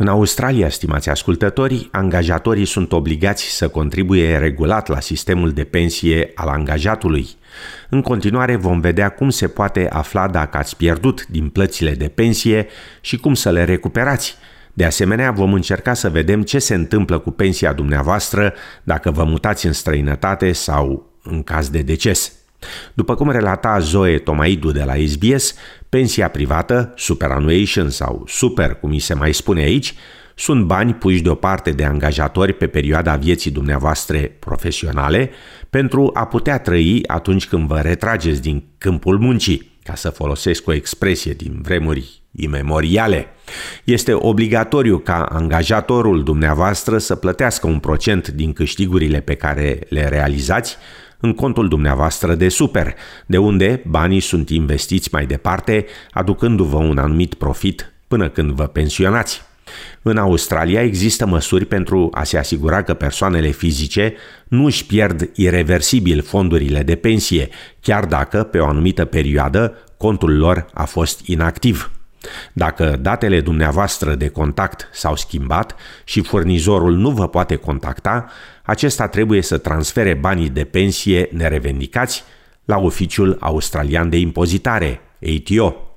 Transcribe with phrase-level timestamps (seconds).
[0.00, 6.48] În Australia, stimați ascultători, angajatorii sunt obligați să contribuie regulat la sistemul de pensie al
[6.48, 7.28] angajatului.
[7.88, 12.66] În continuare vom vedea cum se poate afla dacă ați pierdut din plățile de pensie
[13.00, 14.36] și cum să le recuperați.
[14.72, 19.66] De asemenea, vom încerca să vedem ce se întâmplă cu pensia dumneavoastră dacă vă mutați
[19.66, 22.32] în străinătate sau în caz de deces.
[22.94, 25.54] După cum relata Zoe Tomaidu de la SBS,
[25.88, 29.94] pensia privată, superannuation sau super, cum îi se mai spune aici,
[30.34, 35.30] sunt bani puși deoparte de angajatori pe perioada vieții dumneavoastră profesionale
[35.70, 40.72] pentru a putea trăi atunci când vă retrageți din câmpul muncii, ca să folosesc o
[40.72, 43.26] expresie din vremuri imemoriale.
[43.84, 50.76] Este obligatoriu ca angajatorul dumneavoastră să plătească un procent din câștigurile pe care le realizați
[51.20, 52.94] în contul dumneavoastră de super,
[53.26, 59.46] de unde banii sunt investiți mai departe, aducându-vă un anumit profit până când vă pensionați.
[60.02, 64.14] În Australia există măsuri pentru a se asigura că persoanele fizice
[64.48, 67.48] nu își pierd irreversibil fondurile de pensie,
[67.80, 71.97] chiar dacă, pe o anumită perioadă, contul lor a fost inactiv.
[72.52, 78.26] Dacă datele dumneavoastră de contact s-au schimbat și furnizorul nu vă poate contacta,
[78.62, 82.24] acesta trebuie să transfere banii de pensie nerevendicați
[82.64, 85.87] la Oficiul Australian de Impozitare, ATO.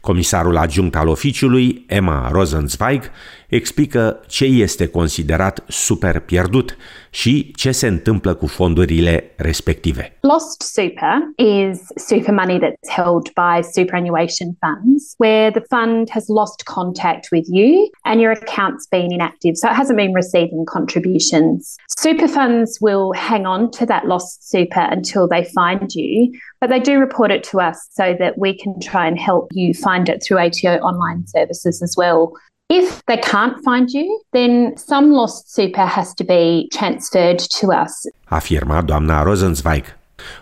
[0.00, 3.10] Comisarul adjunct al oficiului, Emma Rosenzweig,
[3.48, 6.76] explică ce este considerat super pierdut
[7.10, 10.18] și ce se întâmplă cu fondurile respective.
[10.20, 16.62] Lost super is super money that's held by superannuation funds where the fund has lost
[16.62, 17.70] contact with you
[18.02, 21.76] and your account's been inactive so it hasn't been receiving contributions.
[22.06, 26.80] Super funds will hang on to that lost super until they find you but they
[26.80, 30.22] do report it to us so that we can try and help you find it
[30.22, 32.32] through ATO online services as well.
[32.68, 37.92] If they can't find you, then some lost super has to be transferred to us.
[38.24, 39.84] Afirma doamna Rosenzweig.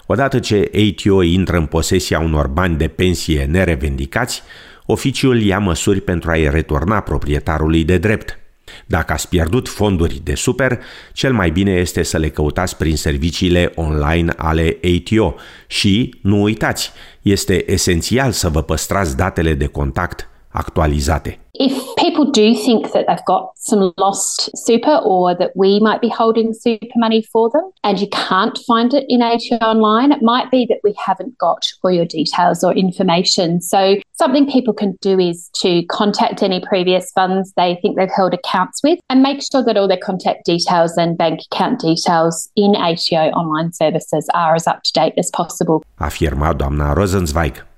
[0.07, 4.43] Odată ce ATO intră în posesia unor bani de pensie nerevendicați,
[4.87, 8.39] oficiul ia măsuri pentru a-i returna proprietarului de drept.
[8.87, 10.79] Dacă ați pierdut fonduri de super,
[11.13, 15.35] cel mai bine este să le căutați prin serviciile online ale ATO
[15.67, 16.93] și, nu uitați,
[17.23, 21.39] este esențial să vă păstrați datele de contact actualizate.
[21.57, 26.09] If people do think that they've got some lost super or that we might be
[26.09, 30.51] holding super money for them and you can't find it in ATO online, it might
[30.51, 33.61] be that we haven't got all your details or information.
[33.61, 38.35] So, something people can do is to contact any previous funds they think they've held
[38.35, 42.75] accounts with and make sure that all their contact details and bank account details in
[42.75, 45.85] ATO online services are as up to date as possible.
[46.01, 47.74] Afirma doamna Rosenzweig.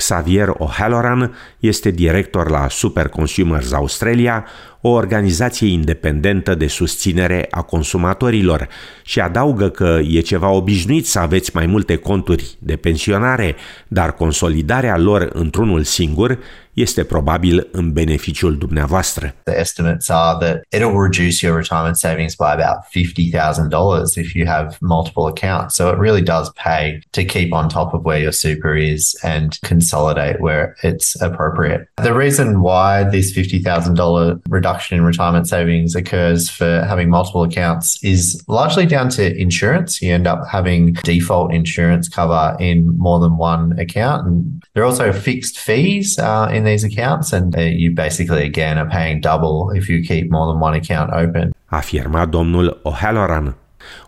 [0.00, 4.46] Xavier O'Halloran este director la Super Consumers Australia,
[4.80, 8.68] o organizație independentă de susținere a consumatorilor
[9.04, 13.56] și adaugă că e ceva obișnuit să aveți mai multe conturi de pensionare,
[13.88, 16.38] dar consolidarea lor într-unul singur
[16.80, 19.34] este probabil în beneficiul dumneavoastră.
[19.42, 24.46] The estimates are that it will reduce your retirement savings by about $50,000 if you
[24.46, 25.74] have multiple accounts.
[25.74, 29.58] So it really does pay to keep on top of where your super is and
[29.62, 31.80] consolidate where it's appropriate.
[31.96, 38.42] The reason why this $50,000 reduction in retirement savings occurs for having multiple accounts is
[38.48, 40.02] largely down to insurance.
[40.02, 44.26] You end up having default insurance cover in more than one account.
[44.26, 48.76] And there are also fixed fees uh, in these accounts, and uh, you basically again
[48.76, 51.50] are paying double if you keep more than one account open.
[51.64, 53.54] Afirma domnul O'Halloran.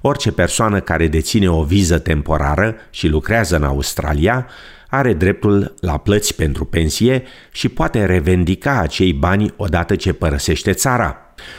[0.01, 4.47] Orice persoană care deține o viză temporară și lucrează în Australia
[4.89, 7.23] are dreptul la plăți pentru pensie
[7.53, 11.17] și poate revendica acei bani odată ce părăsește țara.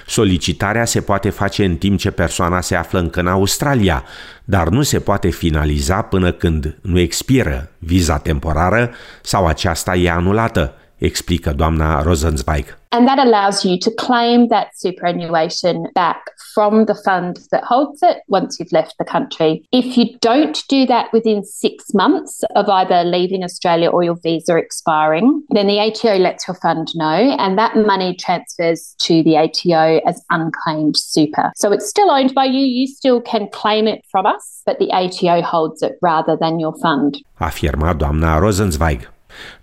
[0.07, 4.03] Solicitarea se poate face în timp ce persoana se află încă în Australia,
[4.43, 10.73] dar nu se poate finaliza până când nu expiră viza temporară sau aceasta e anulată,
[11.03, 12.77] explică doamna Rosenzweig.
[12.95, 16.21] And that allows you to claim that superannuation back
[16.53, 19.51] from the fund that holds it once you've left the country.
[19.71, 24.55] If you don't do that within six months of either leaving Australia or your visa
[24.57, 29.85] expiring, then the ATO lets your fund know and that money transfers to the ATO
[30.09, 31.51] as unclaimed super.
[31.55, 34.91] So it's still owned by you, you still can claim it from us, but the
[34.91, 37.11] ATO holds it rather than your fund.
[37.39, 39.07] Afirma doamna Rosenzweig.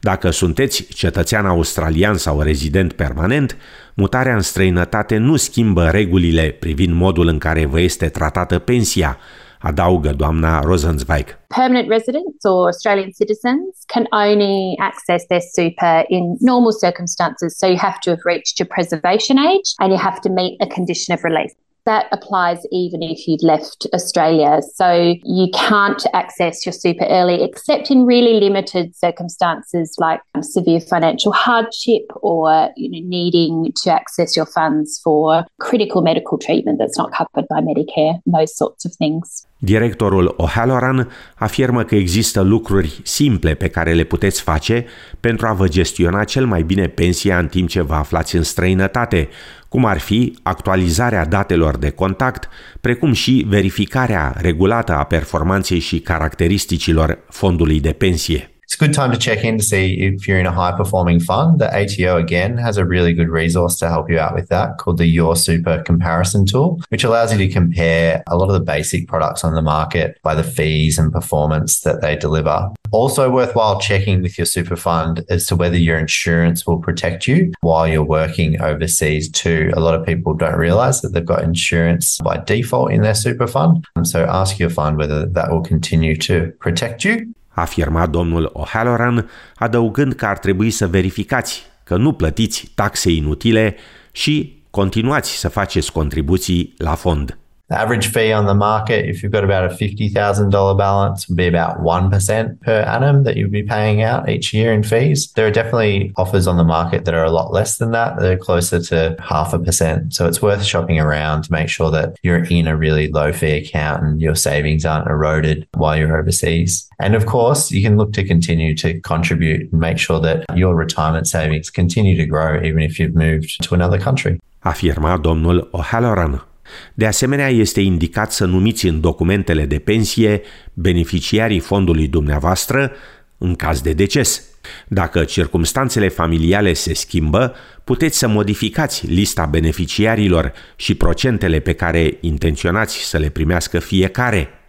[0.00, 3.56] Dacă sunteți cetățean australian sau rezident permanent,
[3.94, 9.18] mutarea în străinătate nu schimbă regulile privind modul în care vă este tratată pensia,
[9.60, 11.38] adaugă doamna Rosenzweig.
[11.46, 17.50] Permanent residents or Australian citizens can only access their super in normal circumstances.
[17.60, 20.68] So you have to have reached your preservation age and you have to meet a
[20.76, 21.54] condition of release.
[21.86, 24.60] That applies even if you'd left Australia.
[24.74, 30.80] So you can't access your super early except in really limited circumstances like um, severe
[30.80, 36.98] financial hardship or you know, needing to access your funds for critical medical treatment that's
[36.98, 39.44] not covered by Medicare, those sorts of things.
[39.62, 44.86] Directorul O'Halloran afirmă că există lucruri simple pe care le puteți face
[45.20, 49.28] pentru a vă gestiona cel mai bine pensia în timp ce vă aflați în străinătate,
[49.70, 52.48] cum ar fi actualizarea datelor de contact,
[52.80, 58.50] precum și verificarea regulată a performanței și caracteristicilor fondului de pensie.
[58.70, 61.18] it's a good time to check in to see if you're in a high performing
[61.18, 61.58] fund.
[61.58, 64.98] The ATO again has a really good resource to help you out with that called
[64.98, 69.08] the Your Super comparison tool, which allows you to compare a lot of the basic
[69.08, 72.70] products on the market by the fees and performance that they deliver.
[72.92, 77.52] Also worthwhile checking with your super fund as to whether your insurance will protect you
[77.60, 79.70] while you're working overseas too.
[79.74, 83.46] A lot of people don't realize that they've got insurance by default in their super
[83.46, 83.84] fund.
[84.02, 90.12] So ask your fund whether that will continue to protect you afirma domnul O'Halloran, adăugând
[90.12, 93.76] că ar trebui să verificați că nu plătiți taxe inutile
[94.12, 97.39] și continuați să faceți contribuții la fond.
[97.70, 101.46] The average fee on the market, if you've got about a $50,000 balance, would be
[101.46, 105.30] about 1% per annum that you'd be paying out each year in fees.
[105.34, 108.18] There are definitely offers on the market that are a lot less than that.
[108.18, 110.14] They're closer to half a percent.
[110.14, 113.58] So it's worth shopping around to make sure that you're in a really low fee
[113.58, 116.88] account and your savings aren't eroded while you're overseas.
[116.98, 120.74] And of course, you can look to continue to contribute and make sure that your
[120.74, 124.40] retirement savings continue to grow even if you've moved to another country.
[124.64, 126.49] Afirma domnul O'Halloran.
[126.94, 130.42] De asemenea, este indicat să numiți în documentele de pensie
[130.74, 132.92] beneficiarii fondului dumneavoastră
[133.38, 134.44] în caz de deces.
[134.88, 142.98] Dacă circumstanțele familiale se schimbă, puteți să modificați lista beneficiarilor și procentele pe care intenționați
[142.98, 144.48] să le primească fiecare–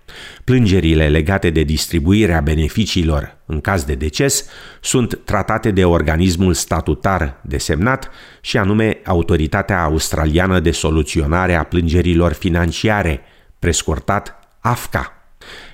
[0.44, 4.46] Plângerile legate de distribuirea beneficiilor în caz de deces
[4.82, 8.10] sunt tratate de organismul statutar desemnat
[8.42, 13.22] și anume Autoritatea Australiană de Soluționare a Plângerilor Financiare,
[13.60, 15.16] prescurtat AFCA.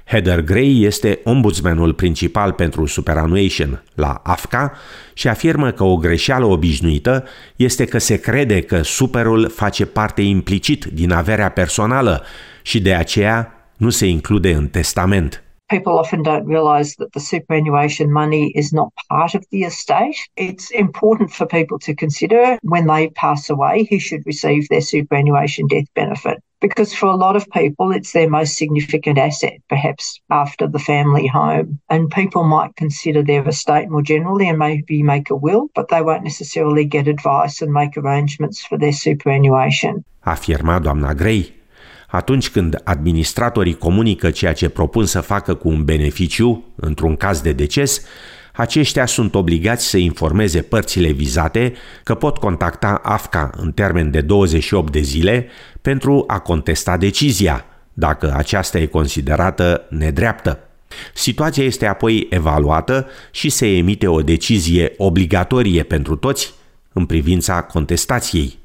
[0.06, 4.74] Heather Gray este ombudsmanul principal pentru superannuation la AFCA
[5.14, 7.24] și afirmă că o greșeală obișnuită
[7.56, 12.24] este că se crede că superul face parte implicit din averea personală
[12.62, 15.42] și de aceea nu se include în testament.
[15.70, 20.16] People often don't realise that the superannuation money is not part of the estate.
[20.36, 25.68] It's important for people to consider when they pass away who should receive their superannuation
[25.68, 26.38] death benefit.
[26.62, 31.28] Because for a lot of people, it's their most significant asset, perhaps after the family
[31.28, 31.80] home.
[31.90, 36.02] And people might consider their estate more generally and maybe make a will, but they
[36.02, 40.04] won't necessarily get advice and make arrangements for their superannuation.
[40.26, 41.58] Afirma doamna Gray.
[42.08, 47.52] Atunci când administratorii comunică ceea ce propun să facă cu un beneficiu, într-un caz de
[47.52, 48.02] deces,
[48.54, 51.74] aceștia sunt obligați să informeze părțile vizate
[52.04, 55.48] că pot contacta AFCA în termen de 28 de zile
[55.82, 60.60] pentru a contesta decizia, dacă aceasta e considerată nedreaptă.
[61.14, 66.54] Situația este apoi evaluată și se emite o decizie obligatorie pentru toți
[66.94, 68.60] în privința contestației.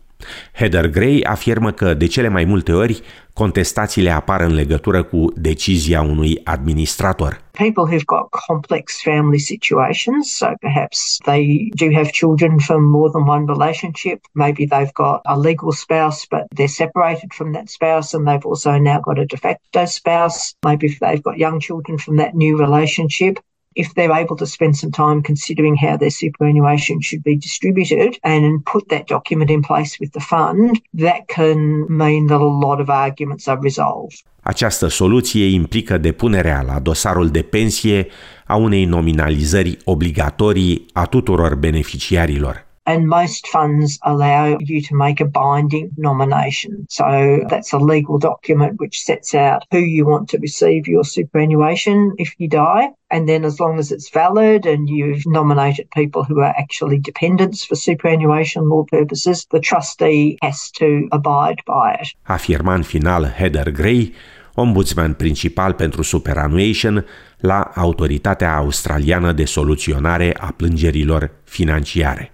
[0.53, 3.03] Heather Gray afirmă că de cele mai multe ori
[3.33, 7.41] contestațiile apar în legătură cu decizia unui administrator.
[7.51, 13.29] People who've got complex family situations, so perhaps they do have children from more than
[13.29, 14.19] one relationship.
[14.33, 18.71] Maybe they've got a legal spouse, but they're separated from that spouse and they've also
[18.79, 20.55] now got a de facto spouse.
[20.65, 23.39] Maybe if they've got young children from that new relationship,
[23.75, 28.63] if they're able to spend some time considering how their superannuation should be distributed and
[28.65, 32.89] put that document in place with the fund, that can mean that a lot of
[32.89, 34.17] arguments are resolved.
[34.45, 38.07] Această soluție implică depunerea la dosarul de pensie
[38.47, 42.67] a unei nominalizări obligatorii a tuturor beneficiarilor.
[42.87, 46.87] And most funds allow you to make a binding nomination.
[46.89, 52.13] So that's a legal document which sets out who you want to receive your superannuation
[52.17, 52.91] if you die.
[53.11, 57.63] And then, as long as it's valid and you've nominated people who are actually dependents
[57.65, 62.09] for superannuation law purposes, the trustee has to abide by it.
[62.23, 64.13] Afirma în final Heather Gray,
[64.55, 67.05] ombudsman principal pentru superannuation
[67.39, 72.32] la Autoritatea Australiană de Soluționare a Plângerilor Financiare.